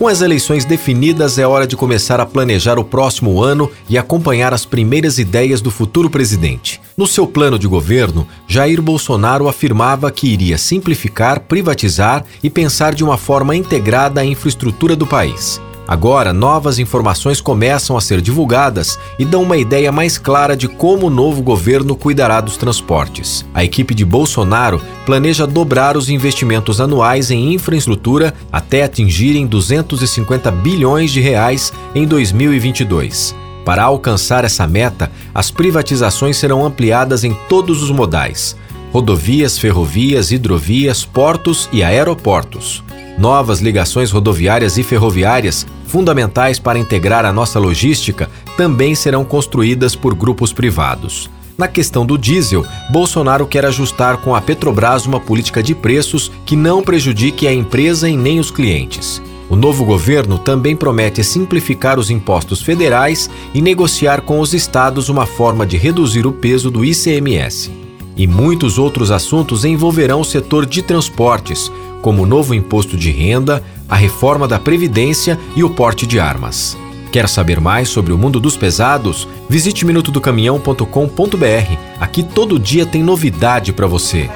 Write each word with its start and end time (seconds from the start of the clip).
Com 0.00 0.08
as 0.08 0.22
eleições 0.22 0.64
definidas, 0.64 1.36
é 1.36 1.46
hora 1.46 1.66
de 1.66 1.76
começar 1.76 2.20
a 2.20 2.24
planejar 2.24 2.78
o 2.78 2.84
próximo 2.84 3.42
ano 3.42 3.70
e 3.86 3.98
acompanhar 3.98 4.54
as 4.54 4.64
primeiras 4.64 5.18
ideias 5.18 5.60
do 5.60 5.70
futuro 5.70 6.08
presidente. 6.08 6.80
No 6.96 7.06
seu 7.06 7.26
plano 7.26 7.58
de 7.58 7.68
governo, 7.68 8.26
Jair 8.48 8.80
Bolsonaro 8.80 9.46
afirmava 9.46 10.10
que 10.10 10.26
iria 10.26 10.56
simplificar, 10.56 11.40
privatizar 11.40 12.24
e 12.42 12.48
pensar 12.48 12.94
de 12.94 13.04
uma 13.04 13.18
forma 13.18 13.54
integrada 13.54 14.22
a 14.22 14.24
infraestrutura 14.24 14.96
do 14.96 15.06
país. 15.06 15.60
Agora, 15.90 16.32
novas 16.32 16.78
informações 16.78 17.40
começam 17.40 17.96
a 17.96 18.00
ser 18.00 18.20
divulgadas 18.20 18.96
e 19.18 19.24
dão 19.24 19.42
uma 19.42 19.56
ideia 19.56 19.90
mais 19.90 20.16
clara 20.16 20.56
de 20.56 20.68
como 20.68 21.08
o 21.08 21.10
novo 21.10 21.42
governo 21.42 21.96
cuidará 21.96 22.40
dos 22.40 22.56
transportes. 22.56 23.44
A 23.52 23.64
equipe 23.64 23.92
de 23.92 24.04
Bolsonaro 24.04 24.80
planeja 25.04 25.48
dobrar 25.48 25.96
os 25.96 26.08
investimentos 26.08 26.80
anuais 26.80 27.32
em 27.32 27.52
infraestrutura 27.54 28.32
até 28.52 28.84
atingirem 28.84 29.48
250 29.48 30.48
bilhões 30.52 31.10
de 31.10 31.20
reais 31.20 31.72
em 31.92 32.06
2022. 32.06 33.34
Para 33.64 33.82
alcançar 33.82 34.44
essa 34.44 34.68
meta, 34.68 35.10
as 35.34 35.50
privatizações 35.50 36.36
serão 36.36 36.64
ampliadas 36.64 37.24
em 37.24 37.34
todos 37.48 37.82
os 37.82 37.90
modais: 37.90 38.54
rodovias, 38.92 39.58
ferrovias, 39.58 40.30
hidrovias, 40.30 41.04
portos 41.04 41.68
e 41.72 41.82
aeroportos. 41.82 42.84
Novas 43.18 43.60
ligações 43.60 44.10
rodoviárias 44.10 44.78
e 44.78 44.82
ferroviárias, 44.82 45.66
fundamentais 45.90 46.60
para 46.60 46.78
integrar 46.78 47.24
a 47.24 47.32
nossa 47.32 47.58
logística, 47.58 48.30
também 48.56 48.94
serão 48.94 49.24
construídas 49.24 49.96
por 49.96 50.14
grupos 50.14 50.52
privados. 50.52 51.28
Na 51.58 51.66
questão 51.66 52.06
do 52.06 52.16
diesel, 52.16 52.64
Bolsonaro 52.90 53.44
quer 53.44 53.66
ajustar 53.66 54.18
com 54.18 54.34
a 54.34 54.40
Petrobras 54.40 55.04
uma 55.04 55.18
política 55.18 55.60
de 55.60 55.74
preços 55.74 56.30
que 56.46 56.54
não 56.54 56.80
prejudique 56.80 57.46
a 57.46 57.52
empresa 57.52 58.08
e 58.08 58.16
nem 58.16 58.38
os 58.38 58.52
clientes. 58.52 59.20
O 59.48 59.56
novo 59.56 59.84
governo 59.84 60.38
também 60.38 60.76
promete 60.76 61.24
simplificar 61.24 61.98
os 61.98 62.08
impostos 62.08 62.62
federais 62.62 63.28
e 63.52 63.60
negociar 63.60 64.20
com 64.20 64.38
os 64.38 64.54
estados 64.54 65.08
uma 65.08 65.26
forma 65.26 65.66
de 65.66 65.76
reduzir 65.76 66.24
o 66.24 66.32
peso 66.32 66.70
do 66.70 66.84
ICMS. 66.84 67.70
E 68.16 68.26
muitos 68.28 68.78
outros 68.78 69.10
assuntos 69.10 69.64
envolverão 69.64 70.20
o 70.20 70.24
setor 70.24 70.64
de 70.64 70.82
transportes, 70.82 71.70
como 72.00 72.22
o 72.22 72.26
novo 72.26 72.54
imposto 72.54 72.96
de 72.96 73.10
renda, 73.10 73.62
a 73.90 73.96
reforma 73.96 74.46
da 74.46 74.58
Previdência 74.58 75.38
e 75.56 75.64
o 75.64 75.70
porte 75.70 76.06
de 76.06 76.20
armas. 76.20 76.78
Quer 77.10 77.28
saber 77.28 77.60
mais 77.60 77.88
sobre 77.88 78.12
o 78.12 78.18
mundo 78.18 78.38
dos 78.38 78.56
pesados? 78.56 79.26
Visite 79.48 79.84
minutodocaminhão.com.br. 79.84 81.76
Aqui 81.98 82.22
todo 82.22 82.58
dia 82.58 82.86
tem 82.86 83.02
novidade 83.02 83.72
para 83.72 83.88
você. 83.88 84.30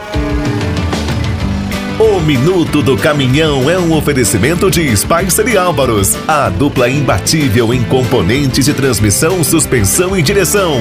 O 1.98 2.20
Minuto 2.20 2.82
do 2.82 2.96
Caminhão 2.96 3.70
é 3.70 3.78
um 3.78 3.96
oferecimento 3.96 4.68
de 4.68 4.96
Spicer 4.96 5.46
e 5.46 5.56
Álvaros, 5.56 6.16
a 6.26 6.48
dupla 6.48 6.90
imbatível 6.90 7.72
em 7.72 7.84
componentes 7.84 8.64
de 8.64 8.74
transmissão, 8.74 9.44
suspensão 9.44 10.16
e 10.16 10.20
direção. 10.20 10.80